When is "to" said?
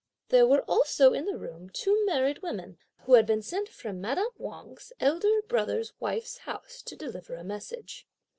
6.87-6.95